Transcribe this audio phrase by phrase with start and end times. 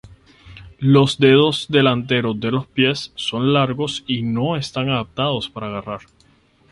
[0.79, 5.99] Los dedos delanteros de los pies son largos y no están adaptados a agarrar.